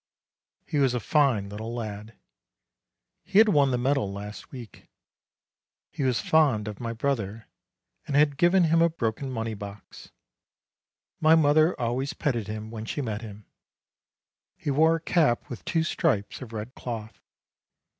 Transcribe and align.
He 0.65 0.79
was 0.79 0.95
a 0.95 0.99
fine 0.99 1.47
little 1.49 1.75
lad. 1.75 2.17
He 3.23 3.37
had 3.37 3.49
won 3.49 3.69
the 3.69 3.77
medal 3.77 4.11
last 4.11 4.49
week. 4.51 4.87
He 5.91 6.01
was 6.01 6.19
fond 6.19 6.67
of 6.67 6.79
my 6.79 6.91
brother, 6.91 7.45
and 8.07 8.15
had 8.15 8.35
given 8.35 8.63
him 8.63 8.81
a 8.81 8.89
broken 8.89 9.29
money 9.29 9.53
box. 9.53 10.09
My 11.19 11.35
mother 11.35 11.79
always 11.79 12.13
petted 12.13 12.47
him 12.47 12.71
when 12.71 12.85
she 12.85 13.03
met 13.03 13.21
him. 13.21 13.45
He 14.57 14.71
wore 14.71 14.95
a 14.95 14.99
cap 15.01 15.47
with 15.51 15.63
two 15.65 15.83
stripes 15.83 16.41
of 16.41 16.51
red 16.51 16.73
cloth. 16.73 17.19